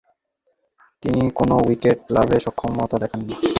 তিনি 1.03 1.21
কোন 1.37 1.49
উইকেট 1.67 1.97
লাভে 2.15 2.37
সক্ষমতা 2.39 2.95
দেখাননি। 3.03 3.33